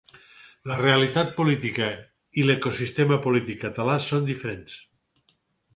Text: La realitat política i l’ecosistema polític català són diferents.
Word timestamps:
La 0.69 0.77
realitat 0.79 1.29
política 1.41 1.89
i 2.43 2.47
l’ecosistema 2.49 3.21
polític 3.27 3.61
català 3.67 4.01
són 4.09 4.29
diferents. 4.33 4.81